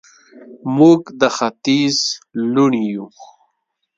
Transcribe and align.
موږ 0.75 1.01
د 1.19 1.21
ختیځ 1.37 1.97
لوڼې 2.53 2.83
یو 2.95 3.07